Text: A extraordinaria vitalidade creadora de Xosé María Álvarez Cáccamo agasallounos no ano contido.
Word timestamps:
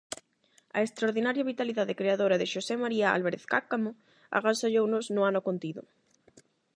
A 0.77 0.79
extraordinaria 0.85 1.47
vitalidade 1.51 1.97
creadora 1.99 2.39
de 2.39 2.49
Xosé 2.53 2.75
María 2.83 3.07
Álvarez 3.17 3.43
Cáccamo 3.53 3.91
agasallounos 4.37 5.05
no 5.15 5.21
ano 5.29 5.41
contido. 5.47 5.81